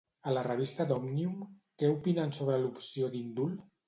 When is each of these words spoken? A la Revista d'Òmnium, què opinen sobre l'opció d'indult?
A 0.29 0.31
la 0.35 0.43
Revista 0.45 0.85
d'Òmnium, 0.91 1.35
què 1.81 1.91
opinen 1.97 2.33
sobre 2.39 2.57
l'opció 2.63 3.11
d'indult? 3.17 3.61